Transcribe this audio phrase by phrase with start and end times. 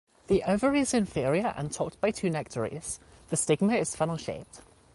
[0.29, 2.97] The ovary is inferior and topped by two nectaries,
[3.29, 4.61] the stigma is funnel-shaped.